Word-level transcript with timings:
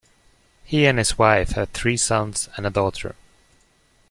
He 0.63 0.87
and 0.87 0.97
his 0.97 1.19
wife 1.19 1.49
have 1.51 1.69
three 1.69 1.95
sons 1.95 2.49
and 2.57 2.65
a 2.65 2.71
daughter. 2.71 3.13